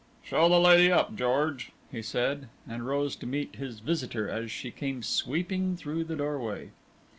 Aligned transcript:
"Show 0.23 0.49
the 0.49 0.59
lady 0.59 0.91
up, 0.91 1.15
George," 1.15 1.73
he 1.91 2.01
said, 2.01 2.49
and 2.67 2.87
rose 2.87 3.15
to 3.17 3.27
meet 3.27 3.57
his 3.57 3.81
visitor 3.81 4.27
as 4.27 4.49
she 4.49 4.71
came 4.71 5.03
sweeping 5.03 5.77
through 5.77 6.05
the 6.05 6.15
doorway. 6.15 6.71